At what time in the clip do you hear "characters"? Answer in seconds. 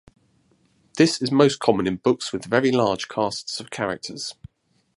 3.69-4.33